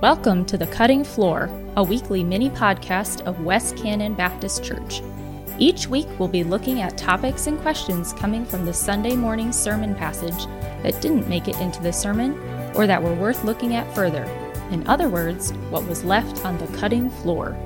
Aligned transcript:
Welcome 0.00 0.44
to 0.46 0.58
The 0.58 0.66
Cutting 0.66 1.04
Floor, 1.04 1.48
a 1.76 1.84
weekly 1.84 2.24
mini 2.24 2.50
podcast 2.50 3.20
of 3.22 3.44
West 3.44 3.76
Cannon 3.76 4.14
Baptist 4.14 4.64
Church. 4.64 5.00
Each 5.58 5.86
week, 5.86 6.08
we'll 6.18 6.26
be 6.26 6.42
looking 6.42 6.80
at 6.80 6.98
topics 6.98 7.46
and 7.46 7.60
questions 7.60 8.12
coming 8.14 8.44
from 8.44 8.64
the 8.64 8.74
Sunday 8.74 9.14
morning 9.14 9.52
sermon 9.52 9.94
passage 9.94 10.46
that 10.82 11.00
didn't 11.00 11.28
make 11.28 11.46
it 11.46 11.60
into 11.60 11.80
the 11.80 11.92
sermon 11.92 12.32
or 12.74 12.88
that 12.88 13.00
were 13.00 13.14
worth 13.14 13.44
looking 13.44 13.76
at 13.76 13.94
further. 13.94 14.24
In 14.72 14.84
other 14.88 15.08
words, 15.08 15.52
what 15.70 15.86
was 15.86 16.02
left 16.02 16.44
on 16.44 16.58
the 16.58 16.66
cutting 16.78 17.10
floor. 17.10 17.56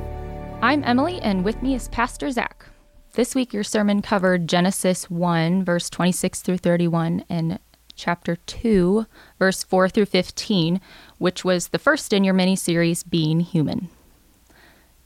I'm 0.60 0.84
Emily, 0.84 1.20
and 1.22 1.42
with 1.42 1.62
me 1.62 1.74
is 1.74 1.88
Pastor 1.88 2.30
Zach. 2.30 2.66
This 3.14 3.34
week, 3.34 3.54
your 3.54 3.64
sermon 3.64 4.02
covered 4.02 4.46
Genesis 4.46 5.08
1, 5.08 5.64
verse 5.64 5.88
26 5.88 6.42
through 6.42 6.58
31, 6.58 7.24
and 7.30 7.58
chapter 7.96 8.36
2, 8.36 9.06
verse 9.38 9.64
4 9.64 9.88
through 9.88 10.06
15, 10.06 10.80
which 11.18 11.44
was 11.44 11.68
the 11.68 11.78
first 11.78 12.12
in 12.12 12.22
your 12.22 12.34
mini 12.34 12.54
series, 12.54 13.02
Being 13.02 13.40
Human. 13.40 13.88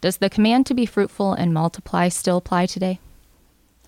Does 0.00 0.18
the 0.18 0.30
command 0.30 0.66
to 0.66 0.74
be 0.74 0.86
fruitful 0.86 1.32
and 1.32 1.54
multiply 1.54 2.08
still 2.08 2.38
apply 2.38 2.66
today? 2.66 3.00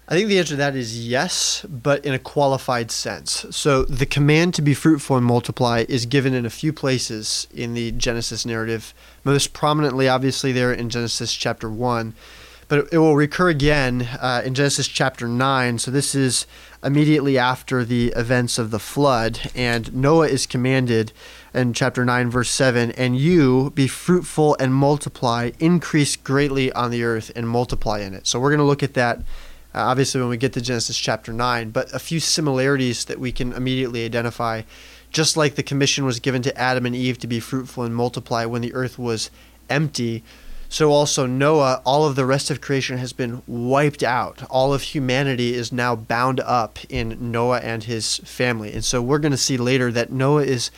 I 0.08 0.14
think 0.14 0.28
the 0.28 0.38
answer 0.38 0.50
to 0.50 0.56
that 0.56 0.76
is 0.76 1.08
yes, 1.08 1.64
but 1.68 2.04
in 2.04 2.12
a 2.12 2.18
qualified 2.18 2.90
sense. 2.90 3.46
So 3.50 3.84
the 3.84 4.04
command 4.04 4.52
to 4.54 4.62
be 4.62 4.74
fruitful 4.74 5.16
and 5.16 5.24
multiply 5.24 5.84
is 5.88 6.06
given 6.06 6.34
in 6.34 6.44
a 6.44 6.50
few 6.50 6.72
places 6.72 7.46
in 7.54 7.74
the 7.74 7.92
Genesis 7.92 8.44
narrative, 8.44 8.92
most 9.24 9.52
prominently, 9.52 10.08
obviously, 10.08 10.52
there 10.52 10.72
in 10.72 10.90
Genesis 10.90 11.32
chapter 11.32 11.70
1. 11.70 12.14
But 12.72 12.88
it 12.90 12.96
will 12.96 13.16
recur 13.16 13.50
again 13.50 14.08
uh, 14.18 14.40
in 14.46 14.54
Genesis 14.54 14.88
chapter 14.88 15.28
9. 15.28 15.78
So 15.78 15.90
this 15.90 16.14
is 16.14 16.46
immediately 16.82 17.36
after 17.36 17.84
the 17.84 18.14
events 18.16 18.58
of 18.58 18.70
the 18.70 18.78
flood. 18.78 19.50
And 19.54 19.94
Noah 19.94 20.28
is 20.28 20.46
commanded 20.46 21.12
in 21.52 21.74
chapter 21.74 22.02
9, 22.02 22.30
verse 22.30 22.48
7 22.48 22.92
And 22.92 23.14
you 23.14 23.72
be 23.74 23.88
fruitful 23.88 24.56
and 24.58 24.74
multiply, 24.74 25.50
increase 25.58 26.16
greatly 26.16 26.72
on 26.72 26.90
the 26.90 27.04
earth 27.04 27.30
and 27.36 27.46
multiply 27.46 28.00
in 28.00 28.14
it. 28.14 28.26
So 28.26 28.40
we're 28.40 28.48
going 28.48 28.58
to 28.60 28.64
look 28.64 28.82
at 28.82 28.94
that. 28.94 29.18
Uh, 29.18 29.22
obviously, 29.74 30.22
when 30.22 30.30
we 30.30 30.38
get 30.38 30.54
to 30.54 30.62
Genesis 30.62 30.96
chapter 30.96 31.30
9, 31.30 31.72
but 31.72 31.92
a 31.92 31.98
few 31.98 32.20
similarities 32.20 33.04
that 33.04 33.20
we 33.20 33.32
can 33.32 33.52
immediately 33.52 34.02
identify. 34.06 34.62
Just 35.10 35.36
like 35.36 35.56
the 35.56 35.62
commission 35.62 36.06
was 36.06 36.20
given 36.20 36.40
to 36.40 36.58
Adam 36.58 36.86
and 36.86 36.96
Eve 36.96 37.18
to 37.18 37.26
be 37.26 37.38
fruitful 37.38 37.84
and 37.84 37.94
multiply 37.94 38.46
when 38.46 38.62
the 38.62 38.72
earth 38.72 38.98
was 38.98 39.30
empty, 39.68 40.24
so 40.72 40.90
also 40.90 41.26
Noah, 41.26 41.82
all 41.84 42.06
of 42.06 42.16
the 42.16 42.24
rest 42.24 42.50
of 42.50 42.62
creation 42.62 42.96
has 42.96 43.12
been 43.12 43.42
wiped 43.46 44.02
out. 44.02 44.42
All 44.48 44.72
of 44.72 44.80
humanity 44.80 45.52
is 45.52 45.70
now 45.70 45.94
bound 45.94 46.40
up 46.40 46.78
in 46.88 47.30
Noah 47.30 47.58
and 47.58 47.84
his 47.84 48.16
family. 48.24 48.72
And 48.72 48.82
so 48.82 49.02
we're 49.02 49.18
going 49.18 49.32
to 49.32 49.38
see 49.38 49.58
later 49.58 49.92
that 49.92 50.10
Noah 50.10 50.44
is 50.44 50.70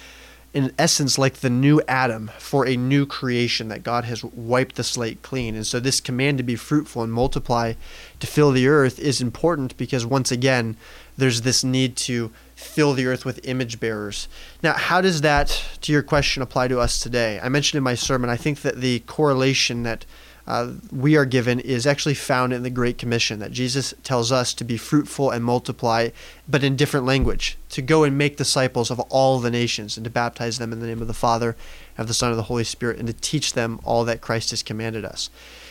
in 0.52 0.72
essence 0.80 1.16
like 1.16 1.34
the 1.34 1.50
new 1.50 1.80
Adam 1.86 2.32
for 2.38 2.66
a 2.66 2.76
new 2.76 3.06
creation 3.06 3.68
that 3.68 3.84
God 3.84 4.04
has 4.04 4.24
wiped 4.24 4.74
the 4.74 4.82
slate 4.82 5.22
clean. 5.22 5.54
And 5.54 5.64
so 5.64 5.78
this 5.78 6.00
command 6.00 6.38
to 6.38 6.44
be 6.44 6.56
fruitful 6.56 7.04
and 7.04 7.12
multiply 7.12 7.74
to 8.18 8.26
fill 8.26 8.50
the 8.50 8.66
earth 8.66 8.98
is 8.98 9.20
important 9.20 9.76
because 9.76 10.04
once 10.04 10.32
again 10.32 10.76
there's 11.16 11.42
this 11.42 11.64
need 11.64 11.96
to 11.96 12.32
fill 12.54 12.94
the 12.94 13.06
earth 13.06 13.24
with 13.24 13.40
image 13.44 13.80
bearers. 13.80 14.28
Now, 14.62 14.74
how 14.74 15.00
does 15.00 15.20
that, 15.22 15.64
to 15.82 15.92
your 15.92 16.02
question, 16.02 16.42
apply 16.42 16.68
to 16.68 16.80
us 16.80 17.00
today? 17.00 17.40
I 17.42 17.48
mentioned 17.48 17.78
in 17.78 17.84
my 17.84 17.94
sermon, 17.94 18.30
I 18.30 18.36
think 18.36 18.62
that 18.62 18.80
the 18.80 19.00
correlation 19.00 19.82
that 19.82 20.06
uh, 20.46 20.72
we 20.92 21.16
are 21.16 21.24
given 21.24 21.58
is 21.60 21.86
actually 21.86 22.14
found 22.14 22.52
in 22.52 22.62
the 22.62 22.70
Great 22.70 22.98
Commission 22.98 23.38
that 23.38 23.50
Jesus 23.50 23.94
tells 24.02 24.30
us 24.30 24.52
to 24.54 24.64
be 24.64 24.76
fruitful 24.76 25.30
and 25.30 25.42
multiply, 25.42 26.10
but 26.46 26.62
in 26.62 26.76
different 26.76 27.06
language, 27.06 27.56
to 27.70 27.80
go 27.80 28.04
and 28.04 28.18
make 28.18 28.36
disciples 28.36 28.90
of 28.90 29.00
all 29.00 29.38
the 29.38 29.50
nations 29.50 29.96
and 29.96 30.04
to 30.04 30.10
baptize 30.10 30.58
them 30.58 30.72
in 30.72 30.80
the 30.80 30.86
name 30.86 31.00
of 31.00 31.06
the 31.06 31.14
Father, 31.14 31.56
of 31.96 32.08
the 32.08 32.14
Son, 32.14 32.30
of 32.30 32.36
the 32.36 32.44
Holy 32.44 32.64
Spirit, 32.64 32.98
and 32.98 33.06
to 33.06 33.14
teach 33.14 33.54
them 33.54 33.80
all 33.84 34.04
that 34.04 34.20
Christ 34.20 34.50
has 34.50 34.62
commanded 34.62 35.04
us. 35.04 35.30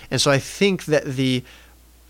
And 0.09 0.19
so 0.19 0.31
I 0.31 0.39
think 0.39 0.85
that 0.85 1.05
the 1.05 1.43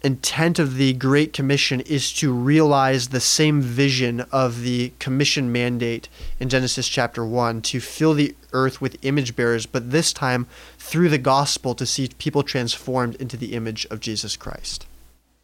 intent 0.03 0.59
of 0.59 0.75
the 0.75 0.93
Great 0.93 1.31
Commission 1.31 1.79
is 1.81 2.11
to 2.13 2.33
realize 2.33 3.07
the 3.07 3.21
same 3.21 3.61
vision 3.61 4.21
of 4.31 4.61
the 4.61 4.91
commission 4.99 5.51
mandate 5.51 6.09
in 6.39 6.49
Genesis 6.49 6.89
chapter 6.89 7.25
1 7.25 7.61
to 7.61 7.79
fill 7.79 8.13
the 8.13 8.35
earth 8.51 8.81
with 8.81 8.97
image 9.03 9.35
bearers, 9.35 9.65
but 9.65 9.91
this 9.91 10.11
time 10.11 10.45
through 10.77 11.09
the 11.09 11.17
gospel 11.17 11.73
to 11.75 11.85
see 11.85 12.09
people 12.17 12.43
transformed 12.43 13.15
into 13.15 13.37
the 13.37 13.53
image 13.53 13.85
of 13.89 14.01
Jesus 14.01 14.35
Christ. 14.35 14.85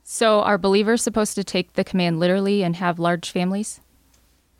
So, 0.03 0.41
are 0.41 0.57
believers 0.57 1.01
supposed 1.01 1.35
to 1.35 1.43
take 1.43 1.73
the 1.73 1.83
command 1.83 2.19
literally 2.19 2.63
and 2.63 2.75
have 2.75 2.99
large 2.99 3.29
families? 3.29 3.79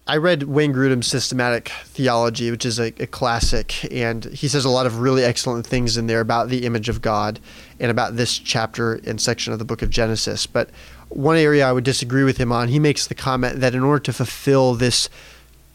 I 0.09 0.17
read 0.17 0.41
Wayne 0.41 0.73
Grudem's 0.73 1.05
Systematic 1.05 1.69
Theology, 1.83 2.49
which 2.49 2.65
is 2.65 2.79
a, 2.79 2.87
a, 2.99 3.05
classic, 3.05 3.93
and 3.93 4.25
he 4.25 4.47
says 4.47 4.65
a 4.65 4.69
lot 4.69 4.87
of 4.87 5.01
really 5.01 5.23
excellent 5.23 5.67
things 5.67 5.97
in 5.97 6.07
there 6.07 6.19
about 6.19 6.49
the 6.49 6.65
image 6.65 6.89
of 6.89 7.03
God 7.03 7.39
and 7.79 7.91
about 7.91 8.15
this 8.15 8.39
chapter 8.39 8.95
and 9.05 9.21
section 9.21 9.53
of 9.53 9.59
the 9.59 9.65
book 9.65 9.83
of 9.83 9.91
Genesis. 9.91 10.47
But 10.47 10.71
one 11.09 11.37
area 11.37 11.69
I 11.69 11.73
would 11.73 11.83
disagree 11.83 12.23
with 12.23 12.37
him 12.37 12.51
on, 12.51 12.69
he 12.69 12.79
makes 12.79 13.05
the 13.05 13.13
comment 13.13 13.59
that 13.59 13.75
in 13.75 13.83
order 13.83 14.01
to 14.05 14.13
fulfill 14.13 14.73
this 14.73 15.09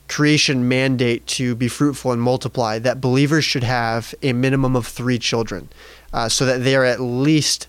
creation 0.08 0.66
mandate 0.66 1.24
to 1.28 1.54
be 1.54 1.68
fruitful 1.68 2.10
and 2.10 2.20
multiply, 2.20 2.80
that 2.80 3.00
believers 3.00 3.44
should 3.44 3.62
have 3.62 4.16
a 4.20 4.32
minimum 4.32 4.74
of 4.74 4.84
three 4.84 5.20
children, 5.20 5.68
uh, 6.12 6.28
so 6.28 6.44
that 6.44 6.64
they 6.64 6.74
are 6.74 6.84
at 6.84 6.98
least 6.98 7.68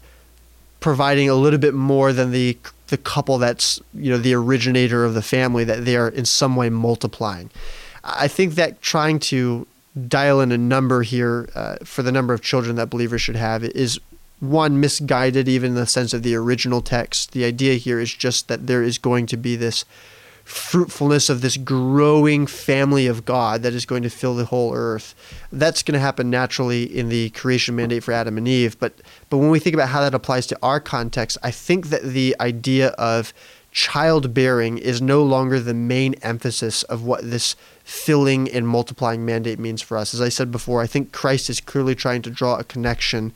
providing 0.80 1.30
a 1.30 1.36
little 1.36 1.60
bit 1.60 1.76
more 1.76 2.12
than 2.12 2.32
the 2.32 2.58
the 2.88 2.98
couple 2.98 3.38
that's 3.38 3.82
you 3.94 4.12
know 4.12 4.18
the 4.18 4.34
originator 4.34 5.04
of 5.06 5.14
the 5.14 5.22
family 5.22 5.64
that 5.64 5.86
they 5.86 5.96
are 5.96 6.10
in 6.10 6.26
some 6.26 6.56
way 6.56 6.70
multiplying. 6.70 7.50
I 8.04 8.28
think 8.28 8.56
that 8.56 8.82
trying 8.82 9.20
to 9.20 9.66
dial 10.08 10.42
in 10.42 10.52
a 10.52 10.58
number 10.58 11.02
here 11.02 11.50
uh, 11.56 11.78
for 11.84 12.04
the 12.04 12.12
number 12.12 12.34
of 12.34 12.42
children 12.42 12.76
that 12.76 12.90
believers 12.90 13.22
should 13.22 13.38
have 13.38 13.64
is 13.64 14.00
one 14.40 14.80
misguided 14.80 15.48
even 15.48 15.72
in 15.72 15.76
the 15.76 15.88
sense 15.88 16.14
of 16.14 16.22
the 16.22 16.36
original 16.36 16.82
text. 16.82 17.32
The 17.32 17.46
idea 17.46 17.76
here 17.76 18.00
is 18.00 18.14
just 18.14 18.48
that 18.48 18.68
there 18.68 18.84
is 18.84 18.98
going 18.98 19.26
to 19.28 19.38
be 19.38 19.56
this 19.56 19.86
fruitfulness 20.46 21.28
of 21.28 21.42
this 21.42 21.58
growing 21.58 22.46
family 22.46 23.08
of 23.08 23.26
God 23.26 23.64
that 23.64 23.74
is 23.74 23.86
going 23.86 24.04
to 24.04 24.10
fill 24.10 24.36
the 24.36 24.46
whole 24.46 24.74
earth. 24.76 25.16
That's 25.52 25.82
going 25.82 25.94
to 25.94 26.00
happen 26.00 26.30
naturally 26.30 26.84
in 26.84 27.10
the 27.10 27.32
creation 27.32 27.76
mandate 27.76 28.04
for 28.04 28.12
Adam 28.12 28.38
and 28.38 28.48
Eve. 28.48 28.80
But 28.80 28.94
but 29.30 29.38
when 29.38 29.50
we 29.50 29.60
think 29.60 29.74
about 29.74 29.90
how 29.90 30.02
that 30.02 30.14
applies 30.14 30.46
to 30.48 30.60
our 30.62 30.80
context, 30.80 31.40
I 31.44 31.50
think 31.50 31.88
that 31.88 32.04
the 32.04 32.36
idea 32.40 32.90
of 32.90 33.34
childbearing 33.72 34.78
is 34.78 35.02
no 35.02 35.22
longer 35.24 35.60
the 35.60 35.74
main 35.74 36.14
emphasis 36.22 36.84
of 36.84 37.04
what 37.04 37.30
this 37.30 37.56
filling 37.84 38.50
and 38.50 38.68
multiplying 38.68 39.26
mandate 39.26 39.60
means 39.60 39.82
for 39.82 39.98
us. 39.98 40.14
As 40.14 40.22
I 40.22 40.30
said 40.30 40.52
before, 40.52 40.82
I 40.82 40.88
think 40.88 41.12
Christ 41.12 41.50
is 41.50 41.60
clearly 41.60 41.96
trying 41.96 42.22
to 42.22 42.30
draw 42.30 42.56
a 42.56 42.64
connection 42.64 43.34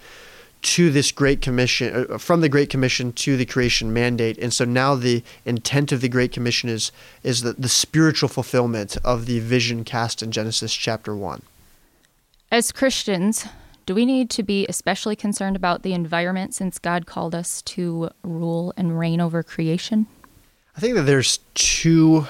to 0.61 0.91
this 0.91 1.11
great 1.11 1.41
commission 1.41 2.07
uh, 2.09 2.17
from 2.17 2.41
the 2.41 2.49
great 2.49 2.69
commission 2.69 3.13
to 3.13 3.37
the 3.37 3.45
creation 3.45 3.93
mandate. 3.93 4.37
And 4.37 4.53
so 4.53 4.65
now 4.65 4.95
the 4.95 5.23
intent 5.45 5.91
of 5.91 6.01
the 6.01 6.09
great 6.09 6.31
commission 6.31 6.69
is 6.69 6.91
is 7.23 7.41
the, 7.41 7.53
the 7.53 7.69
spiritual 7.69 8.29
fulfillment 8.29 8.97
of 9.03 9.25
the 9.25 9.39
vision 9.39 9.83
cast 9.83 10.21
in 10.21 10.31
genesis 10.31 10.73
chapter 10.73 11.15
1 11.15 11.41
as 12.51 12.71
christians 12.71 13.45
do 13.89 13.95
we 13.95 14.05
need 14.05 14.29
to 14.29 14.43
be 14.43 14.67
especially 14.69 15.15
concerned 15.15 15.55
about 15.55 15.81
the 15.81 15.93
environment 15.93 16.53
since 16.53 16.77
god 16.77 17.07
called 17.07 17.33
us 17.33 17.63
to 17.63 18.11
rule 18.21 18.71
and 18.77 18.99
reign 18.99 19.19
over 19.19 19.41
creation? 19.41 20.05
I 20.77 20.79
think 20.79 20.93
that 20.93 21.07
there's 21.07 21.39
two 21.55 22.27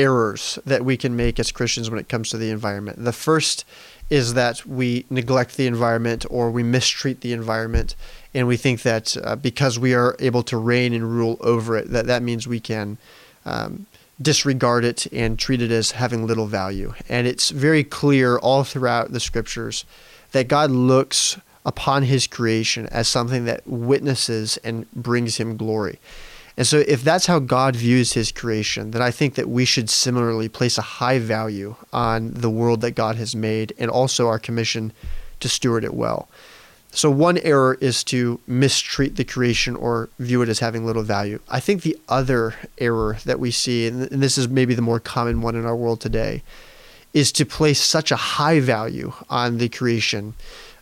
errors 0.00 0.58
that 0.66 0.84
we 0.84 0.96
can 0.96 1.14
make 1.14 1.38
as 1.38 1.52
christians 1.52 1.88
when 1.88 2.00
it 2.00 2.08
comes 2.08 2.30
to 2.30 2.38
the 2.38 2.50
environment. 2.50 3.04
The 3.04 3.12
first 3.12 3.64
is 4.08 4.34
that 4.34 4.64
we 4.66 5.04
neglect 5.10 5.56
the 5.56 5.66
environment 5.66 6.24
or 6.30 6.50
we 6.50 6.62
mistreat 6.62 7.20
the 7.20 7.32
environment. 7.32 7.94
And 8.34 8.46
we 8.46 8.56
think 8.56 8.82
that 8.82 9.16
uh, 9.22 9.36
because 9.36 9.78
we 9.78 9.94
are 9.94 10.16
able 10.18 10.42
to 10.44 10.56
reign 10.56 10.92
and 10.92 11.10
rule 11.10 11.38
over 11.40 11.76
it 11.76 11.90
that 11.90 12.06
that 12.06 12.22
means 12.22 12.46
we 12.46 12.60
can 12.60 12.98
um, 13.44 13.86
disregard 14.20 14.84
it 14.84 15.06
and 15.12 15.38
treat 15.38 15.60
it 15.60 15.70
as 15.70 15.92
having 15.92 16.26
little 16.26 16.46
value. 16.46 16.94
And 17.08 17.26
it's 17.26 17.50
very 17.50 17.82
clear 17.82 18.38
all 18.38 18.64
throughout 18.64 19.12
the 19.12 19.20
scriptures 19.20 19.84
that 20.32 20.48
god 20.48 20.70
looks 20.70 21.38
upon 21.64 22.04
his 22.04 22.26
creation 22.26 22.86
as 22.86 23.08
something 23.08 23.44
that 23.44 23.66
witnesses 23.66 24.56
and 24.58 24.90
brings 24.92 25.36
him 25.36 25.56
glory 25.56 25.98
and 26.56 26.66
so, 26.66 26.78
if 26.88 27.02
that's 27.02 27.26
how 27.26 27.38
God 27.38 27.76
views 27.76 28.14
his 28.14 28.32
creation, 28.32 28.92
then 28.92 29.02
I 29.02 29.10
think 29.10 29.34
that 29.34 29.48
we 29.48 29.66
should 29.66 29.90
similarly 29.90 30.48
place 30.48 30.78
a 30.78 30.82
high 30.82 31.18
value 31.18 31.76
on 31.92 32.32
the 32.32 32.48
world 32.48 32.80
that 32.80 32.92
God 32.92 33.16
has 33.16 33.36
made 33.36 33.74
and 33.78 33.90
also 33.90 34.26
our 34.26 34.38
commission 34.38 34.92
to 35.40 35.50
steward 35.50 35.84
it 35.84 35.92
well. 35.92 36.28
So, 36.92 37.10
one 37.10 37.36
error 37.38 37.76
is 37.82 38.02
to 38.04 38.40
mistreat 38.46 39.16
the 39.16 39.24
creation 39.24 39.76
or 39.76 40.08
view 40.18 40.40
it 40.40 40.48
as 40.48 40.60
having 40.60 40.86
little 40.86 41.02
value. 41.02 41.40
I 41.46 41.60
think 41.60 41.82
the 41.82 41.98
other 42.08 42.54
error 42.78 43.18
that 43.26 43.38
we 43.38 43.50
see, 43.50 43.86
and 43.86 44.04
this 44.04 44.38
is 44.38 44.48
maybe 44.48 44.74
the 44.74 44.80
more 44.80 44.98
common 44.98 45.42
one 45.42 45.56
in 45.56 45.66
our 45.66 45.76
world 45.76 46.00
today, 46.00 46.42
is 47.12 47.32
to 47.32 47.44
place 47.44 47.80
such 47.82 48.10
a 48.10 48.16
high 48.16 48.60
value 48.60 49.12
on 49.28 49.58
the 49.58 49.68
creation 49.68 50.32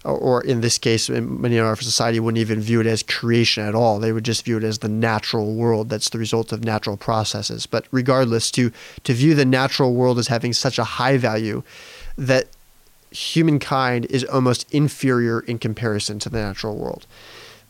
or, 0.04 0.42
in 0.42 0.60
this 0.60 0.76
case, 0.76 1.08
many 1.08 1.56
in 1.56 1.64
our 1.64 1.76
society 1.76 2.20
wouldn't 2.20 2.40
even 2.40 2.60
view 2.60 2.80
it 2.80 2.86
as 2.86 3.02
creation 3.02 3.66
at 3.66 3.74
all. 3.74 3.98
They 3.98 4.12
would 4.12 4.24
just 4.24 4.44
view 4.44 4.58
it 4.58 4.64
as 4.64 4.78
the 4.78 4.88
natural 4.88 5.54
world 5.54 5.88
that's 5.88 6.10
the 6.10 6.18
result 6.18 6.52
of 6.52 6.62
natural 6.62 6.96
processes. 6.98 7.64
But 7.64 7.86
regardless, 7.90 8.50
to, 8.52 8.70
to 9.04 9.14
view 9.14 9.34
the 9.34 9.46
natural 9.46 9.94
world 9.94 10.18
as 10.18 10.28
having 10.28 10.52
such 10.52 10.78
a 10.78 10.84
high 10.84 11.16
value 11.16 11.62
that 12.18 12.48
humankind 13.10 14.06
is 14.06 14.24
almost 14.24 14.70
inferior 14.72 15.40
in 15.40 15.58
comparison 15.58 16.18
to 16.18 16.28
the 16.28 16.38
natural 16.38 16.76
world 16.76 17.06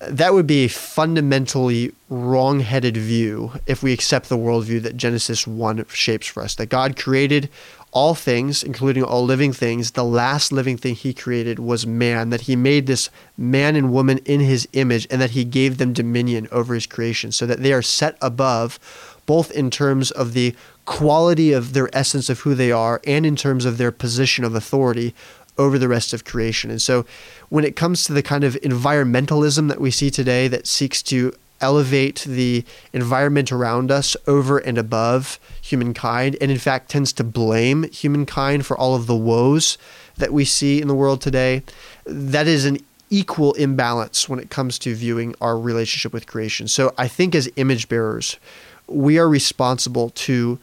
that 0.08 0.34
would 0.34 0.46
be 0.46 0.64
a 0.64 0.68
fundamentally 0.68 1.92
wrong-headed 2.08 2.96
view 2.96 3.52
if 3.66 3.82
we 3.82 3.92
accept 3.92 4.28
the 4.28 4.38
worldview 4.38 4.82
that 4.82 4.96
Genesis 4.96 5.46
1 5.46 5.84
shapes 5.88 6.26
for 6.26 6.42
us. 6.42 6.54
That 6.54 6.66
God 6.66 6.96
created 6.96 7.48
all 7.92 8.14
things, 8.14 8.62
including 8.62 9.04
all 9.04 9.24
living 9.24 9.52
things. 9.52 9.92
The 9.92 10.04
last 10.04 10.50
living 10.50 10.76
thing 10.76 10.96
he 10.96 11.14
created 11.14 11.58
was 11.60 11.86
man, 11.86 12.30
that 12.30 12.42
he 12.42 12.56
made 12.56 12.86
this 12.86 13.08
man 13.36 13.76
and 13.76 13.92
woman 13.92 14.18
in 14.24 14.40
his 14.40 14.66
image, 14.72 15.06
and 15.10 15.20
that 15.20 15.30
he 15.30 15.44
gave 15.44 15.78
them 15.78 15.92
dominion 15.92 16.48
over 16.50 16.74
his 16.74 16.86
creation, 16.86 17.30
so 17.30 17.46
that 17.46 17.62
they 17.62 17.72
are 17.72 17.82
set 17.82 18.16
above, 18.20 18.80
both 19.26 19.50
in 19.52 19.70
terms 19.70 20.10
of 20.10 20.32
the 20.32 20.54
quality 20.84 21.52
of 21.52 21.72
their 21.72 21.88
essence 21.96 22.28
of 22.28 22.40
who 22.40 22.54
they 22.54 22.70
are 22.70 23.00
and 23.06 23.24
in 23.24 23.36
terms 23.36 23.64
of 23.64 23.78
their 23.78 23.92
position 23.92 24.44
of 24.44 24.54
authority 24.54 25.14
over 25.58 25.78
the 25.78 25.88
rest 25.88 26.12
of 26.12 26.24
creation. 26.24 26.70
And 26.70 26.82
so 26.82 27.04
when 27.48 27.64
it 27.64 27.76
comes 27.76 28.04
to 28.04 28.12
the 28.12 28.22
kind 28.22 28.44
of 28.44 28.54
environmentalism 28.62 29.68
that 29.68 29.80
we 29.80 29.90
see 29.90 30.10
today 30.10 30.48
that 30.48 30.66
seeks 30.66 31.02
to 31.04 31.32
elevate 31.60 32.24
the 32.26 32.64
environment 32.92 33.50
around 33.52 33.90
us 33.90 34.16
over 34.26 34.58
and 34.58 34.76
above 34.76 35.38
humankind, 35.62 36.36
and 36.40 36.50
in 36.50 36.58
fact 36.58 36.90
tends 36.90 37.12
to 37.12 37.24
blame 37.24 37.84
humankind 37.84 38.66
for 38.66 38.76
all 38.76 38.94
of 38.94 39.06
the 39.06 39.16
woes 39.16 39.78
that 40.16 40.32
we 40.32 40.44
see 40.44 40.80
in 40.80 40.88
the 40.88 40.94
world 40.94 41.20
today, 41.20 41.62
that 42.04 42.46
is 42.46 42.64
an 42.64 42.78
equal 43.10 43.52
imbalance 43.54 44.28
when 44.28 44.38
it 44.38 44.50
comes 44.50 44.78
to 44.78 44.94
viewing 44.94 45.34
our 45.40 45.58
relationship 45.58 46.12
with 46.12 46.26
creation. 46.26 46.66
So 46.68 46.92
I 46.98 47.08
think 47.08 47.34
as 47.34 47.48
image 47.56 47.88
bearers, 47.88 48.36
we 48.86 49.18
are 49.18 49.28
responsible 49.28 50.10
to 50.10 50.58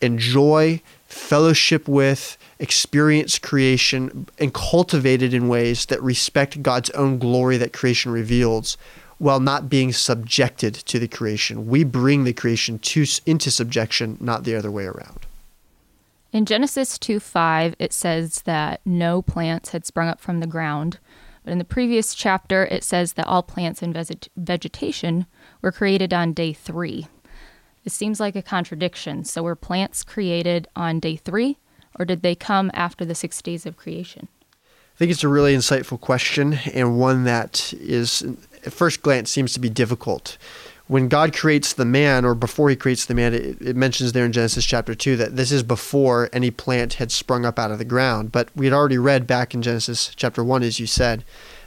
enjoy, 0.00 0.80
fellowship 1.06 1.88
with, 1.88 2.36
experience 2.58 3.38
creation 3.38 4.28
and 4.38 4.54
cultivate 4.54 5.22
it 5.22 5.34
in 5.34 5.48
ways 5.48 5.86
that 5.86 6.02
respect 6.02 6.62
God's 6.62 6.90
own 6.90 7.18
glory 7.18 7.56
that 7.58 7.72
creation 7.72 8.12
reveals 8.12 8.76
while 9.18 9.40
not 9.40 9.68
being 9.68 9.92
subjected 9.92 10.74
to 10.74 10.98
the 10.98 11.08
creation. 11.08 11.68
We 11.68 11.84
bring 11.84 12.24
the 12.24 12.32
creation 12.32 12.78
to, 12.80 13.06
into 13.24 13.50
subjection, 13.50 14.18
not 14.20 14.44
the 14.44 14.54
other 14.54 14.70
way 14.70 14.84
around. 14.84 15.26
In 16.32 16.44
Genesis 16.44 16.98
2 16.98 17.18
5, 17.18 17.76
it 17.78 17.92
says 17.92 18.42
that 18.42 18.80
no 18.84 19.22
plants 19.22 19.70
had 19.70 19.86
sprung 19.86 20.08
up 20.08 20.20
from 20.20 20.40
the 20.40 20.46
ground. 20.46 20.98
But 21.44 21.52
in 21.52 21.58
the 21.58 21.64
previous 21.64 22.12
chapter, 22.12 22.66
it 22.66 22.82
says 22.82 23.12
that 23.14 23.26
all 23.26 23.42
plants 23.42 23.80
and 23.80 23.94
vegetation 24.36 25.26
were 25.62 25.72
created 25.72 26.12
on 26.12 26.32
day 26.32 26.52
three. 26.52 27.06
This 27.86 27.94
seems 27.94 28.18
like 28.18 28.34
a 28.34 28.42
contradiction. 28.42 29.22
So, 29.22 29.44
were 29.44 29.54
plants 29.54 30.02
created 30.02 30.66
on 30.74 30.98
day 30.98 31.14
three 31.14 31.56
or 31.94 32.04
did 32.04 32.22
they 32.22 32.34
come 32.34 32.68
after 32.74 33.04
the 33.04 33.14
six 33.14 33.40
days 33.40 33.64
of 33.64 33.76
creation? 33.76 34.26
I 34.52 34.98
think 34.98 35.12
it's 35.12 35.22
a 35.22 35.28
really 35.28 35.54
insightful 35.54 36.00
question 36.00 36.54
and 36.74 36.98
one 36.98 37.22
that 37.22 37.72
is, 37.74 38.22
at 38.64 38.72
first 38.72 39.02
glance, 39.02 39.30
seems 39.30 39.52
to 39.52 39.60
be 39.60 39.70
difficult. 39.70 40.36
When 40.88 41.06
God 41.06 41.32
creates 41.32 41.72
the 41.72 41.84
man, 41.84 42.24
or 42.24 42.34
before 42.34 42.70
he 42.70 42.74
creates 42.74 43.06
the 43.06 43.14
man, 43.14 43.34
it, 43.34 43.62
it, 43.62 43.76
mentions 43.76 44.12
there 44.12 44.24
in 44.24 44.32
Genesis 44.32 44.64
chapter 44.64 44.96
2 44.96 45.16
that 45.18 45.36
this 45.36 45.52
is 45.52 45.62
before 45.62 46.28
any 46.32 46.50
plant 46.50 46.94
had 46.94 47.12
sprung 47.12 47.44
up 47.44 47.56
out 47.56 47.70
of 47.70 47.78
the 47.78 47.84
ground. 47.84 48.32
But 48.32 48.48
we 48.56 48.66
had 48.66 48.72
already 48.72 48.98
read 48.98 49.28
back 49.28 49.54
in 49.54 49.62
Genesis 49.62 50.10
chapter 50.16 50.42
1, 50.42 50.64
as 50.64 50.80
you 50.80 50.88
said, 50.88 51.24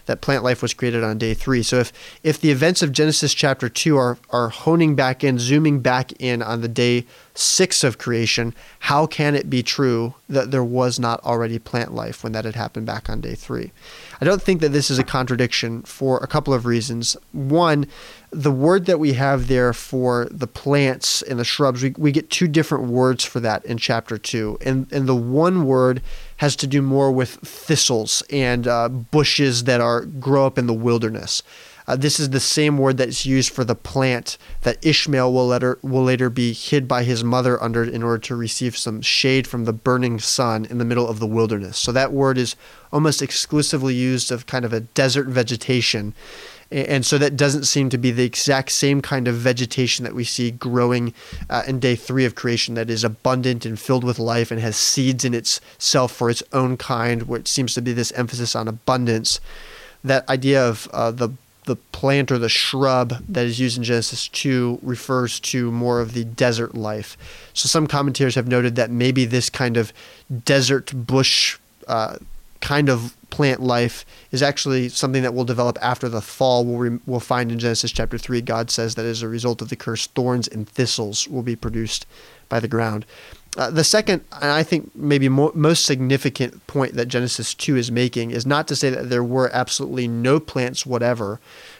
that 0.09 0.21
plant 0.21 0.43
life 0.43 0.63
was 0.63 0.73
created 0.73 1.03
on 1.03 1.19
day 1.19 1.35
three. 1.35 1.61
So 1.61 1.77
if 1.77 1.93
if 2.23 2.41
the 2.41 2.49
events 2.49 2.81
of 2.81 2.91
Genesis 2.91 3.35
chapter 3.35 3.69
two 3.69 3.95
are 3.95 4.17
are 4.31 4.49
honing 4.49 4.95
back 4.95 5.23
in, 5.23 5.37
zooming 5.37 5.81
back 5.81 6.11
in 6.19 6.41
on 6.41 6.61
the 6.61 6.67
day 6.67 7.05
six 7.35 7.83
of 7.83 7.99
creation, 7.99 8.53
how 8.79 9.05
can 9.05 9.35
it 9.35 9.49
be 9.49 9.61
true 9.61 10.15
that 10.27 10.49
there 10.49 10.63
was 10.63 10.99
not 10.99 11.23
already 11.23 11.59
plant 11.59 11.93
life 11.93 12.23
when 12.23 12.33
that 12.33 12.43
had 12.43 12.55
happened 12.55 12.87
back 12.87 13.07
on 13.07 13.21
day 13.21 13.35
three? 13.35 13.71
I 14.19 14.25
don't 14.25 14.41
think 14.41 14.61
that 14.61 14.69
this 14.69 14.89
is 14.89 14.97
a 14.97 15.03
contradiction 15.03 15.83
for 15.83 16.17
a 16.17 16.27
couple 16.27 16.53
of 16.55 16.65
reasons. 16.65 17.15
One, 17.31 17.85
the 18.31 18.51
word 18.51 18.87
that 18.87 18.99
we 18.99 19.13
have 19.13 19.47
there 19.47 19.73
for 19.73 20.27
the 20.31 20.47
plants 20.47 21.21
and 21.21 21.39
the 21.39 21.45
shrubs, 21.45 21.83
we, 21.83 21.93
we 21.97 22.11
get 22.11 22.31
two 22.31 22.47
different 22.47 22.85
words 22.85 23.23
for 23.23 23.39
that 23.41 23.63
in 23.63 23.77
chapter 23.77 24.17
two. 24.17 24.57
And, 24.65 24.91
and 24.91 25.07
the 25.07 25.15
one 25.15 25.65
word 25.65 26.01
has 26.39 26.55
to 26.55 26.67
do 26.67 26.81
more 26.81 27.11
with 27.11 27.35
thistles 27.35 28.23
and 28.29 28.67
uh, 28.67 28.87
bushes 28.89 29.65
that 29.65 29.81
are 29.81 30.05
grow 30.05 30.45
up 30.45 30.57
in 30.57 30.67
the 30.67 30.73
wilderness. 30.73 31.43
Uh, 31.85 31.95
this 31.95 32.19
is 32.19 32.29
the 32.29 32.39
same 32.39 32.77
word 32.77 32.97
that's 32.97 33.25
used 33.25 33.51
for 33.51 33.63
the 33.63 33.75
plant 33.75 34.37
that 34.61 34.85
Ishmael 34.85 35.33
will 35.33 35.47
later 35.47 35.79
will 35.81 36.03
later 36.03 36.29
be 36.29 36.53
hid 36.53 36.87
by 36.87 37.03
his 37.03 37.23
mother 37.23 37.61
under 37.61 37.83
in 37.83 38.03
order 38.03 38.19
to 38.19 38.35
receive 38.35 38.77
some 38.77 39.01
shade 39.01 39.47
from 39.47 39.65
the 39.65 39.73
burning 39.73 40.19
sun 40.19 40.65
in 40.65 40.77
the 40.77 40.85
middle 40.85 41.07
of 41.07 41.19
the 41.19 41.25
wilderness. 41.25 41.77
So 41.77 41.91
that 41.91 42.13
word 42.13 42.37
is 42.37 42.55
almost 42.93 43.21
exclusively 43.21 43.95
used 43.95 44.31
of 44.31 44.45
kind 44.45 44.65
of 44.65 44.71
a 44.71 44.81
desert 44.81 45.27
vegetation. 45.27 46.13
And 46.71 47.03
so 47.03 47.17
that 47.17 47.35
doesn't 47.35 47.63
seem 47.63 47.89
to 47.89 47.97
be 47.97 48.11
the 48.11 48.23
exact 48.23 48.71
same 48.71 49.01
kind 49.01 49.27
of 49.27 49.35
vegetation 49.35 50.03
that 50.03 50.13
we 50.13 50.23
see 50.23 50.51
growing 50.51 51.13
uh, 51.49 51.63
in 51.67 51.79
day 51.79 51.95
three 51.95 52.25
of 52.25 52.35
creation 52.35 52.75
that 52.75 52.91
is 52.91 53.03
abundant 53.03 53.65
and 53.65 53.79
filled 53.79 54.03
with 54.03 54.19
life 54.19 54.51
and 54.51 54.61
has 54.61 54.77
seeds 54.77 55.25
in 55.25 55.33
itself 55.33 56.11
for 56.11 56.29
its 56.29 56.43
own 56.53 56.77
kind, 56.77 57.27
it 57.31 57.47
seems 57.47 57.73
to 57.73 57.81
be 57.81 57.91
this 57.91 58.11
emphasis 58.11 58.55
on 58.55 58.67
abundance. 58.67 59.39
That 60.03 60.29
idea 60.29 60.63
of 60.67 60.87
uh, 60.93 61.11
the 61.11 61.29
the 61.65 61.75
plant 61.75 62.31
or 62.31 62.39
the 62.39 62.49
shrub 62.49 63.13
that 63.29 63.45
is 63.45 63.59
used 63.59 63.77
in 63.77 63.83
Genesis 63.83 64.27
2 64.29 64.79
refers 64.81 65.39
to 65.39 65.71
more 65.71 66.01
of 66.01 66.13
the 66.13 66.23
desert 66.23 66.73
life. 66.73 67.15
So 67.53 67.67
some 67.67 67.85
commentators 67.85 68.33
have 68.33 68.47
noted 68.47 68.75
that 68.75 68.89
maybe 68.89 69.23
this 69.23 69.51
kind 69.51 69.77
of 69.77 69.93
desert 70.45 70.91
bush 70.95 71.59
uh, 71.87 72.17
kind 72.59 72.89
of 72.89 73.15
plant 73.29 73.61
life 73.61 74.05
is 74.31 74.41
actually 74.41 74.89
something 74.89 75.23
that 75.23 75.33
will 75.33 75.45
develop 75.45 75.77
after 75.81 76.09
the 76.09 76.21
fall. 76.21 76.65
We'll, 76.65 76.99
we'll 77.05 77.19
find 77.19 77.51
in 77.51 77.59
Genesis 77.59 77.91
chapter 77.91 78.17
3, 78.17 78.41
God 78.41 78.71
says 78.71 78.95
that 78.95 79.05
as 79.05 79.21
a 79.21 79.27
result 79.27 79.61
of 79.61 79.69
the 79.69 79.75
curse, 79.75 80.07
thorns 80.07 80.47
and 80.47 80.67
thistles 80.67 81.27
will 81.27 81.43
be 81.43 81.55
produced 81.55 82.05
by 82.49 82.59
the 82.59 82.67
ground. 82.67 83.05
Uh, 83.57 83.69
the 83.69 83.83
second, 83.83 84.23
and 84.33 84.51
I 84.51 84.63
think 84.63 84.95
maybe 84.95 85.27
mo- 85.27 85.51
most 85.55 85.85
significant 85.85 86.65
point 86.67 86.93
that 86.93 87.07
Genesis 87.07 87.53
2 87.55 87.77
is 87.77 87.91
making 87.91 88.31
is 88.31 88.45
not 88.45 88.67
to 88.67 88.75
say 88.75 88.89
that 88.89 89.09
there 89.09 89.23
were 89.23 89.49
absolutely 89.53 90.07
no 90.07 90.39
plants 90.39 90.85
whatever 90.85 91.39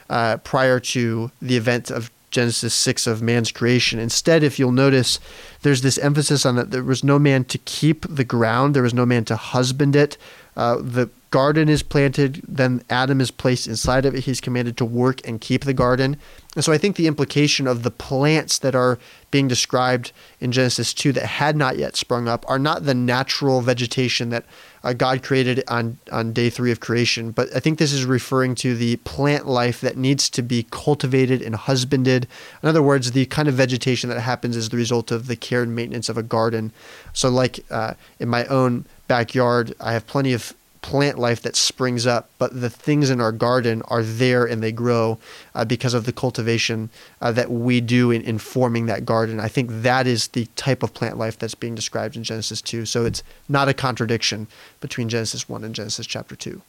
uh, 0.10 0.38
prior 0.38 0.80
to 0.80 1.32
the 1.42 1.58
event 1.58 1.92
of 1.92 2.10
Genesis 2.32 2.74
6 2.74 3.08
of 3.08 3.22
man's 3.22 3.52
creation. 3.52 4.00
Instead, 4.00 4.44
if 4.44 4.60
you'll 4.60 4.72
notice, 4.72 5.20
there's 5.62 5.82
this 5.82 5.98
emphasis 6.00 6.46
on 6.46 6.56
that 6.56 6.72
there 6.72 6.84
was 6.84 7.04
no 7.04 7.20
man 7.20 7.44
to 7.46 7.58
keep 7.60 8.06
the 8.08 8.24
ground, 8.24 8.76
there 8.76 8.84
was 8.84 8.94
no 8.94 9.06
man 9.06 9.26
to 9.26 9.36
husband 9.36 9.96
it. 9.96 10.18
Uh, 10.56 10.78
the 10.78 11.10
garden 11.32 11.70
is 11.70 11.84
planted, 11.84 12.42
then 12.48 12.84
Adam 12.90 13.22
is 13.22 13.32
placed 13.32 13.68
inside 13.68 14.06
of 14.06 14.16
it. 14.16 14.24
He's 14.24 14.42
commanded 14.42 14.78
to 14.78 14.86
work 14.86 15.26
and 15.28 15.40
keep 15.40 15.64
the 15.64 15.74
garden. 15.74 16.18
And 16.56 16.66
so 16.66 16.74
I 16.74 16.80
think 16.80 16.96
the 16.96 17.08
implication 17.08 17.68
of 17.68 17.84
the 17.84 17.92
plants 17.92 18.58
that 18.60 18.74
are 18.74 18.98
being 19.30 19.48
described 19.48 20.12
in 20.40 20.52
Genesis 20.52 20.94
2 20.96 21.12
that 21.14 21.26
had 21.26 21.56
not 21.56 21.78
yet 21.78 21.96
sprung 21.96 22.28
up 22.28 22.44
are 22.50 22.58
not 22.58 22.86
the 22.86 22.96
natural 22.96 23.62
vegetation 23.62 24.30
that 24.32 24.46
uh, 24.84 24.94
God 24.94 25.22
created 25.22 25.64
on, 25.68 26.00
on 26.12 26.34
day 26.34 26.50
three 26.50 26.72
of 26.72 26.80
creation, 26.80 27.32
but 27.32 27.56
I 27.56 27.60
think 27.60 27.78
this 27.78 27.94
is 27.94 28.06
referring 28.06 28.56
to 28.56 28.76
the 28.76 28.96
plant 28.98 29.46
life 29.46 29.82
that 29.82 29.98
needs 29.98 30.30
to 30.32 30.42
be 30.42 30.66
cultivated 30.72 31.42
and 31.42 31.54
husbanded. 31.54 32.28
In 32.64 32.70
other 32.70 32.82
words, 32.82 33.12
the 33.12 33.26
kind 33.28 33.48
of 33.48 33.56
vegetation 33.56 34.10
that 34.10 34.22
happens 34.22 34.56
as 34.58 34.70
the 34.70 34.78
result 34.78 35.12
of 35.12 35.28
the 35.28 35.36
care 35.36 35.62
and 35.62 35.76
maintenance 35.76 36.10
of 36.10 36.18
a 36.18 36.24
garden. 36.24 36.72
So, 37.14 37.30
like 37.30 37.60
uh, 37.70 37.94
in 38.20 38.30
my 38.30 38.46
own 38.46 38.86
backyard, 39.08 39.76
I 39.80 39.94
have 39.94 40.08
plenty 40.08 40.34
of 40.34 40.54
plant 40.82 41.20
life 41.20 41.42
that 41.42 41.56
springs 41.56 42.08
up, 42.08 42.30
but 42.38 42.62
the 42.62 42.70
things 42.70 43.10
in 43.10 43.20
our 43.20 43.32
garden 43.32 43.82
are 43.84 44.04
there 44.04 44.46
and 44.46 44.64
they 44.64 44.72
grow 44.72 45.18
uh, 45.54 45.66
because 45.66 45.94
of 45.94 46.06
the 46.06 46.14
cultivation 46.14 46.90
uh, 47.22 47.32
that 47.32 47.52
we 47.52 47.82
do 47.82 48.12
in, 48.12 48.22
in 48.22 48.38
forming 48.38 48.86
that 48.86 49.06
garden. 49.06 49.40
I 49.40 49.48
think 49.48 49.70
that 49.72 50.08
is 50.08 50.30
the 50.30 50.48
type 50.56 50.84
of 50.84 50.94
plant 50.94 51.18
life 51.18 51.38
that's 51.38 51.56
being 51.56 51.76
described 51.76 52.16
in 52.16 52.24
Genesis 52.24 52.62
2. 52.62 52.86
So 52.86 53.06
it's 53.06 53.24
not 53.48 53.68
a 53.68 53.74
contradiction 53.74 54.48
between 54.80 55.10
Genesis 55.10 55.50
1 55.50 55.64
and 55.64 55.76
Genesis 55.76 56.08
chapter 56.08 56.36
2. 56.36 56.62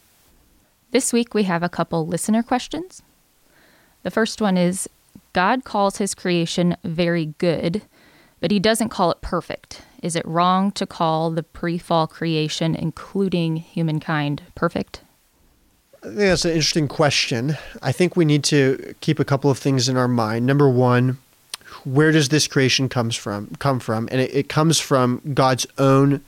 This 0.90 1.12
week 1.12 1.34
we 1.34 1.44
have 1.44 1.62
a 1.62 1.68
couple 1.68 2.06
listener 2.06 2.42
questions. 2.42 3.02
The 4.02 4.10
first 4.10 4.40
one 4.40 4.56
is 4.56 4.88
God 5.32 5.64
calls 5.64 5.98
his 5.98 6.14
creation 6.14 6.76
very 6.82 7.34
good, 7.38 7.82
but 8.40 8.50
he 8.50 8.58
doesn't 8.58 8.88
call 8.88 9.10
it 9.10 9.20
perfect. 9.20 9.82
Is 10.02 10.16
it 10.16 10.26
wrong 10.26 10.73
to 10.73 10.87
call 10.87 11.30
the 11.30 11.42
pre 11.42 11.78
fall 11.78 12.07
creation, 12.07 12.75
including 12.75 13.57
humankind, 13.57 14.42
perfect? 14.54 15.02
I 16.02 16.07
think 16.07 16.16
that's 16.16 16.45
an 16.45 16.52
interesting 16.52 16.88
question. 16.88 17.59
I 17.83 17.92
think 17.92 18.16
we 18.16 18.25
need 18.25 18.42
to 18.45 18.95
keep 19.00 19.19
a 19.19 19.25
couple 19.25 19.50
of 19.50 19.59
things 19.59 19.88
in 19.88 19.99
our 19.99 20.09
mind. 20.09 20.47
Number 20.47 20.69
one, 20.69 21.19
where 21.85 22.11
does 22.11 22.30
this 22.30 22.47
creation 22.49 22.88
comes 22.88 23.14
from 23.14 23.49
come 23.59 23.80
from? 23.80 24.09
And 24.11 24.21
it, 24.21 24.35
it 24.35 24.49
comes 24.49 24.78
from 24.78 25.21
God's 25.35 25.66
own 25.76 26.23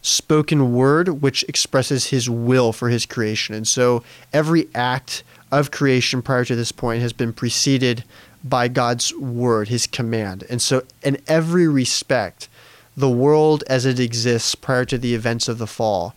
spoken 0.00 0.72
word 0.72 1.22
which 1.22 1.44
expresses 1.44 2.06
his 2.06 2.28
will 2.28 2.72
for 2.72 2.88
his 2.88 3.06
creation. 3.06 3.54
And 3.54 3.68
so 3.68 4.02
every 4.32 4.68
act 4.74 5.22
of 5.52 5.70
creation 5.70 6.22
prior 6.22 6.44
to 6.44 6.56
this 6.56 6.72
point 6.72 7.02
has 7.02 7.12
been 7.12 7.32
preceded 7.32 8.04
by 8.42 8.68
God's 8.68 9.14
word, 9.14 9.68
his 9.68 9.86
command. 9.86 10.44
And 10.50 10.60
so, 10.60 10.82
in 11.02 11.18
every 11.28 11.68
respect, 11.68 12.48
the 12.96 13.10
world 13.10 13.64
as 13.68 13.86
it 13.86 13.98
exists 13.98 14.54
prior 14.54 14.84
to 14.84 14.98
the 14.98 15.14
events 15.14 15.48
of 15.48 15.58
the 15.58 15.66
fall 15.66 16.14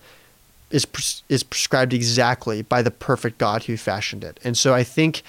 is, 0.72 0.86
is 1.29 1.44
prescribed 1.44 1.94
exactly 1.94 2.62
by 2.62 2.82
the 2.82 2.91
perfect 2.91 3.38
God 3.38 3.63
who 3.63 3.77
fashioned 3.77 4.24
it. 4.24 4.39
And 4.44 4.58
so, 4.58 4.74
I 4.74 4.84
think 4.84 5.24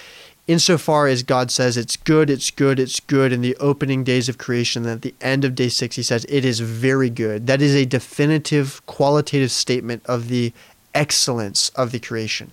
insofar 0.47 1.07
as 1.07 1.23
God 1.23 1.51
says 1.51 1.77
it's 1.77 1.95
good, 1.95 2.29
it's 2.29 2.51
good, 2.51 2.79
it's 2.79 2.99
good 2.99 3.31
in 3.31 3.41
the 3.41 3.55
opening 3.57 4.03
days 4.03 4.29
of 4.29 4.37
creation, 4.37 4.83
and 4.83 4.93
at 4.93 5.01
the 5.01 5.13
end 5.21 5.45
of 5.45 5.55
day 5.55 5.69
six, 5.69 5.95
he 5.95 6.03
says 6.03 6.25
it 6.29 6.43
is 6.43 6.59
very 6.59 7.09
good. 7.09 7.47
That 7.47 7.61
is 7.61 7.75
a 7.75 7.85
definitive 7.85 8.85
qualitative 8.85 9.51
statement 9.51 10.05
of 10.05 10.29
the 10.29 10.53
excellence 10.93 11.69
of 11.69 11.91
the 11.91 11.99
creation. 11.99 12.51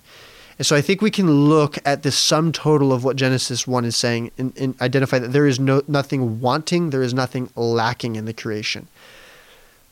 And 0.57 0.65
so 0.65 0.75
I 0.75 0.81
think 0.81 1.01
we 1.01 1.11
can 1.11 1.29
look 1.29 1.77
at 1.85 2.03
the 2.03 2.11
sum 2.11 2.51
total 2.51 2.93
of 2.93 3.03
what 3.03 3.17
Genesis 3.17 3.67
1 3.67 3.83
is 3.85 3.95
saying 3.95 4.31
and, 4.37 4.55
and 4.57 4.79
identify 4.81 5.19
that 5.19 5.33
there 5.33 5.47
is 5.47 5.59
no, 5.59 5.81
nothing 5.87 6.39
wanting, 6.39 6.91
there 6.91 7.03
is 7.03 7.13
nothing 7.13 7.49
lacking 7.55 8.15
in 8.15 8.25
the 8.25 8.33
creation. 8.33 8.87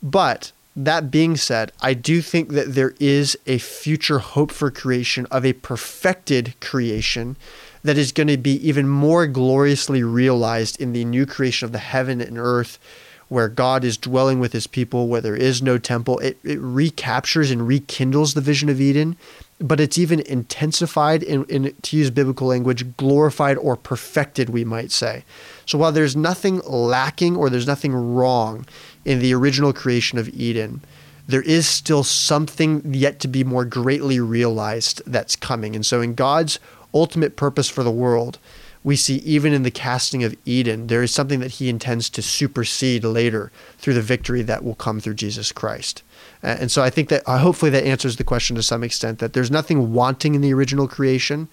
But 0.02 0.52
that 0.76 1.12
being 1.12 1.36
said, 1.38 1.72
I 1.82 1.94
do 1.94 2.22
think 2.22 2.50
that 2.50 2.76
there 2.76 2.96
is 3.00 3.38
a 3.46 3.58
future 3.58 4.20
hope 4.20 4.52
for 4.52 4.72
creation 4.72 5.28
of 5.30 5.46
a 5.46 5.54
perfected 5.54 6.60
creation 6.62 7.36
that 7.84 7.98
is 7.98 8.12
going 8.12 8.28
to 8.28 8.38
be 8.38 8.56
even 8.68 8.88
more 8.88 9.28
gloriously 9.28 10.02
realized 10.02 10.80
in 10.80 10.94
the 10.94 11.04
new 11.06 11.26
creation 11.26 11.66
of 11.66 11.74
the 11.74 11.80
heaven 11.80 12.22
and 12.22 12.38
earth 12.38 12.80
where 13.28 13.50
God 13.50 13.84
is 13.84 13.98
dwelling 13.98 14.40
with 14.40 14.54
his 14.54 14.68
people, 14.68 15.08
where 15.08 15.22
there 15.22 15.36
is 15.36 15.62
no 15.62 15.78
temple. 15.78 16.20
It, 16.20 16.38
it 16.44 16.60
recaptures 16.60 17.52
and 17.52 17.68
rekindles 17.68 18.34
the 18.34 18.42
vision 18.42 18.70
of 18.70 18.80
Eden 18.80 19.18
but 19.64 19.80
it's 19.80 19.98
even 19.98 20.20
intensified 20.20 21.24
in, 21.24 21.46
in, 21.46 21.74
to 21.82 21.98
use 21.98 22.12
biblical 22.12 22.48
language 22.48 22.96
glorified 22.98 23.58
or 23.58 23.76
perfected 23.76 24.50
we 24.50 24.64
might 24.64 24.92
say. 24.92 25.24
So 25.66 25.78
while 25.78 25.92
there's 25.92 26.16
nothing 26.16 26.60
lacking 26.68 27.36
or 27.36 27.50
there's 27.50 27.66
nothing 27.66 27.94
wrong 27.94 28.68
in 29.06 29.20
the 29.20 29.34
original 29.34 29.74
creation 29.74 30.20
of 30.20 30.30
eden 30.30 30.82
there 31.26 31.42
is 31.44 31.66
still 31.66 32.04
something 32.04 32.94
yet 32.94 33.20
to 33.22 33.30
be 33.30 33.46
more 33.46 33.64
greatly 33.64 34.20
realized 34.20 35.02
that's 35.06 35.38
coming. 35.38 35.74
And 35.76 35.86
so 35.86 36.02
in 36.02 36.16
god's 36.16 36.60
ultimate 36.94 37.36
purpose 37.36 37.70
for 37.70 37.84
the 37.84 37.92
world 37.92 38.40
we 38.84 38.96
see 38.96 39.18
even 39.18 39.54
in 39.54 39.64
the 39.64 39.72
casting 39.72 40.24
of 40.24 40.36
eden 40.46 40.88
there 40.88 41.04
is 41.04 41.14
something 41.14 41.40
that 41.40 41.52
he 41.52 41.70
intends 41.70 42.10
to 42.10 42.22
supersede 42.22 43.04
later 43.04 43.52
through 43.78 43.94
the 43.94 44.02
victory 44.02 44.42
that 44.42 44.64
will 44.64 44.76
come 44.76 45.00
through 45.00 45.14
jesus 45.14 45.52
christ 45.52 46.04
and 46.44 46.70
so 46.70 46.84
I 46.84 46.90
think 46.90 47.08
that 47.08 47.24
uh, 47.26 47.38
hopefully 47.38 47.72
that 47.72 47.86
answers 47.86 48.18
the 48.18 48.24
question 48.26 48.58
to 48.58 48.64
some 48.64 48.84
extent 48.84 49.20
that 49.20 49.32
there's 49.32 49.50
nothing 49.50 49.94
wanting 49.94 50.36
in 50.36 50.42
the 50.42 50.54
original 50.54 50.90
creation, 50.90 51.48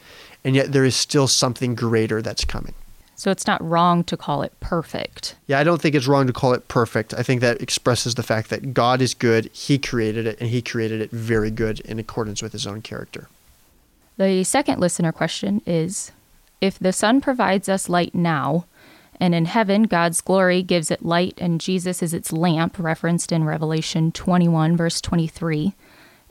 and 0.45 0.57
yet 0.57 0.73
there 0.73 0.85
is 0.85 0.97
still 0.97 1.29
something 1.29 1.77
greater 1.77 2.21
that's 2.21 2.45
coming. 2.45 2.75
So 3.15 3.31
it's 3.31 3.47
not 3.47 3.63
wrong 3.63 4.03
to 4.05 4.17
call 4.17 4.43
it 4.43 4.53
perfect. 4.61 5.37
Yeah, 5.47 5.61
I 5.61 5.65
don't 5.65 5.81
think 5.81 5.95
it's 5.95 6.09
wrong 6.09 6.27
to 6.27 6.33
call 6.33 6.55
it 6.55 6.67
perfect. 6.69 7.15
I 7.15 7.23
think 7.23 7.41
that 7.41 7.61
expresses 7.63 8.17
the 8.17 8.23
fact 8.25 8.51
that 8.51 8.75
God 8.75 9.01
is 9.01 9.15
good, 9.15 9.49
He 9.53 9.79
created 9.79 10.27
it, 10.27 10.41
and 10.41 10.51
He 10.51 10.61
created 10.61 11.01
it 11.01 11.11
very 11.11 11.53
good 11.53 11.81
in 11.81 12.01
accordance 12.01 12.43
with 12.43 12.53
His 12.53 12.67
own 12.67 12.83
character. 12.83 13.29
The 14.17 14.43
second 14.43 14.81
listener 14.81 15.13
question 15.13 15.63
is 15.67 16.11
If 16.61 16.79
the 16.79 16.93
sun 16.93 17.21
provides 17.21 17.69
us 17.69 17.89
light 17.89 18.15
now, 18.15 18.67
and 19.21 19.35
in 19.35 19.45
heaven, 19.45 19.83
God's 19.83 20.21
glory 20.21 20.63
gives 20.63 20.91
it 20.91 21.05
light, 21.05 21.35
and 21.39 21.61
Jesus 21.61 22.03
is 22.03 22.15
its 22.15 22.33
lamp, 22.33 22.79
referenced 22.79 23.33
in 23.33 23.45
Revelation 23.45 24.13
21, 24.13 24.77
verse 24.77 25.01
23. 25.01 25.75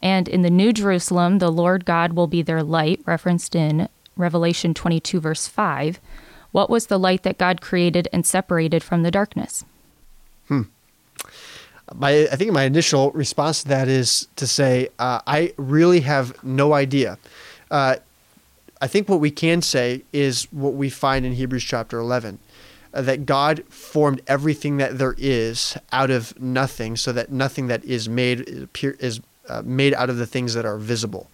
And 0.02 0.28
in 0.28 0.42
the 0.42 0.50
New 0.50 0.74
Jerusalem, 0.74 1.38
the 1.38 1.52
Lord 1.52 1.86
God 1.86 2.14
will 2.14 2.28
be 2.28 2.42
their 2.42 2.64
light, 2.64 3.02
referenced 3.06 3.56
in 3.56 3.90
Revelation 4.16 4.74
22, 4.74 5.20
verse 5.20 5.48
5. 5.48 6.00
What 6.52 6.70
was 6.70 6.88
the 6.88 6.98
light 6.98 7.24
that 7.24 7.38
God 7.38 7.62
created 7.62 8.08
and 8.12 8.26
separated 8.26 8.82
from 8.82 9.04
the 9.04 9.12
darkness? 9.12 9.64
Hmm. 10.48 10.64
My, 11.94 12.28
I 12.32 12.36
think 12.36 12.52
my 12.52 12.64
initial 12.64 13.12
response 13.12 13.64
to 13.64 13.70
that 13.70 13.88
is 13.88 14.28
to 14.36 14.48
say, 14.48 14.90
uh, 15.00 15.22
I 15.28 15.54
really 15.58 16.02
have 16.02 16.44
no 16.44 16.74
idea. 16.74 17.18
Uh, 17.70 17.98
I 18.82 18.88
think 18.88 19.10
what 19.10 19.20
we 19.20 19.32
can 19.32 19.62
say 19.62 20.04
is 20.14 20.48
what 20.52 20.74
we 20.74 20.90
find 20.90 21.26
in 21.26 21.34
Hebrews 21.34 21.64
chapter 21.64 22.00
11 22.00 22.40
uh, 22.94 23.02
that 23.02 23.26
God 23.26 23.64
formed 23.70 24.22
everything 24.28 24.78
that 24.78 24.98
there 24.98 25.16
is 25.18 25.78
out 25.92 26.10
of 26.10 26.40
nothing, 26.40 26.96
so 26.96 27.12
that 27.12 27.32
nothing 27.32 27.68
that 27.68 27.84
is 27.84 28.10
made 28.10 28.68
is 28.82 29.22
uh, 29.48 29.62
made 29.66 29.94
out 29.94 30.10
of 30.10 30.18
the 30.18 30.26
things 30.26 30.54
that 30.54 30.66
are 30.66 30.78
visible. 30.78 31.30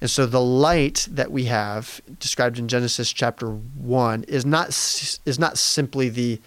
And 0.00 0.10
so 0.10 0.26
the 0.26 0.40
light 0.40 1.08
that 1.10 1.30
we 1.30 1.44
have 1.44 2.00
described 2.20 2.58
in 2.58 2.68
Genesis 2.68 3.12
chapter 3.12 3.48
1 3.48 4.24
is 4.24 4.44
not 4.46 4.68
is 4.68 5.38
not 5.38 5.58
simply 5.58 6.08
the 6.08 6.40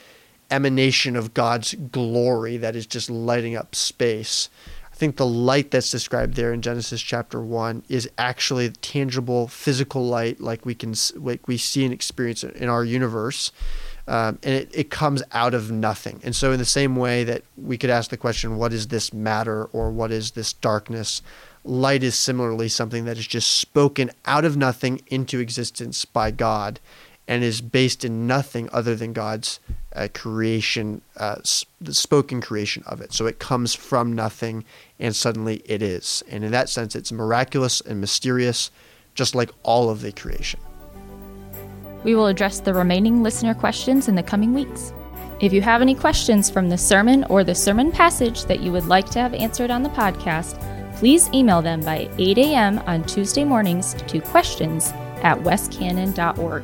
emanation 0.49 1.15
of 1.15 1.33
God's 1.33 1.73
glory 1.91 2.57
that 2.57 2.75
is 2.75 2.85
just 2.85 3.09
lighting 3.09 3.55
up 3.55 3.75
space. 3.75 4.49
I 4.97 4.99
think 4.99 5.17
the 5.17 5.27
light 5.27 5.69
that's 5.69 5.91
described 5.91 6.33
there 6.33 6.51
in 6.51 6.63
Genesis 6.63 6.99
chapter 6.99 7.39
1 7.39 7.83
is 7.87 8.09
actually 8.17 8.69
tangible 8.69 9.47
physical 9.47 10.07
light 10.07 10.41
like 10.41 10.65
we 10.65 10.73
can 10.73 10.95
like 11.17 11.47
we 11.47 11.55
see 11.55 11.85
and 11.85 11.93
experience 11.93 12.43
in 12.43 12.67
our 12.67 12.83
universe 12.83 13.51
um, 14.07 14.39
and 14.41 14.55
it, 14.55 14.71
it 14.73 14.89
comes 14.89 15.21
out 15.33 15.53
of 15.53 15.69
nothing. 15.69 16.19
And 16.23 16.35
so, 16.35 16.51
in 16.51 16.57
the 16.57 16.65
same 16.65 16.95
way 16.95 17.23
that 17.25 17.43
we 17.57 17.77
could 17.77 17.91
ask 17.91 18.09
the 18.09 18.17
question, 18.17 18.57
what 18.57 18.73
is 18.73 18.87
this 18.87 19.13
matter 19.13 19.65
or 19.65 19.91
what 19.91 20.11
is 20.11 20.31
this 20.31 20.53
darkness? 20.53 21.21
Light 21.63 22.01
is 22.01 22.15
similarly 22.15 22.67
something 22.67 23.05
that 23.05 23.19
is 23.19 23.27
just 23.27 23.55
spoken 23.55 24.09
out 24.25 24.45
of 24.45 24.57
nothing 24.57 25.03
into 25.07 25.39
existence 25.39 26.05
by 26.05 26.31
God 26.31 26.79
and 27.27 27.43
is 27.43 27.61
based 27.61 28.05
in 28.05 28.25
nothing 28.25 28.69
other 28.71 28.95
than 28.95 29.13
God's 29.13 29.59
uh, 29.95 30.07
creation, 30.13 31.01
uh, 31.17 31.35
the 31.81 31.93
spoken 31.93 32.41
creation 32.41 32.83
of 32.85 33.01
it. 33.01 33.13
So 33.13 33.25
it 33.25 33.39
comes 33.39 33.73
from 33.75 34.13
nothing 34.13 34.63
and 34.99 35.15
suddenly 35.15 35.61
it 35.65 35.81
is. 35.81 36.23
And 36.29 36.43
in 36.43 36.51
that 36.51 36.69
sense, 36.69 36.95
it's 36.95 37.11
miraculous 37.11 37.81
and 37.81 37.99
mysterious, 37.99 38.71
just 39.13 39.35
like 39.35 39.51
all 39.63 39.89
of 39.89 40.01
the 40.01 40.11
creation. 40.11 40.59
We 42.03 42.15
will 42.15 42.27
address 42.27 42.59
the 42.61 42.73
remaining 42.73 43.23
listener 43.23 43.53
questions 43.53 44.07
in 44.07 44.15
the 44.15 44.23
coming 44.23 44.53
weeks. 44.53 44.93
If 45.39 45.53
you 45.53 45.61
have 45.61 45.81
any 45.81 45.93
questions 45.93 46.49
from 46.49 46.69
the 46.69 46.77
sermon 46.77 47.23
or 47.25 47.43
the 47.43 47.53
sermon 47.53 47.91
passage 47.91 48.45
that 48.45 48.61
you 48.61 48.71
would 48.71 48.85
like 48.85 49.09
to 49.11 49.19
have 49.19 49.33
answered 49.33 49.69
on 49.69 49.83
the 49.83 49.89
podcast, 49.89 50.59
please 50.97 51.29
email 51.33 51.61
them 51.61 51.81
by 51.81 52.09
8 52.17 52.37
a.m. 52.39 52.79
on 52.87 53.03
Tuesday 53.03 53.43
mornings 53.43 53.93
to 53.93 54.19
questions 54.19 54.91
at 55.21 55.37
westcannon.org. 55.39 56.63